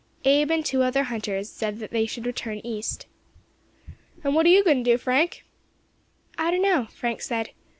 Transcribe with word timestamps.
Abe, 0.25 0.49
and 0.49 0.65
two 0.65 0.81
other 0.81 1.03
hunters, 1.03 1.47
said 1.47 1.77
they 1.77 2.07
should 2.07 2.25
return 2.25 2.57
east. 2.63 3.05
"And 4.23 4.33
what 4.33 4.47
are 4.47 4.49
you 4.49 4.63
going 4.63 4.83
to 4.83 4.91
do, 4.93 4.97
Frank?" 4.97 5.45
"I 6.39 6.49
don't 6.49 6.63
know," 6.63 6.87
Frank 6.91 7.21
said. 7.21 7.51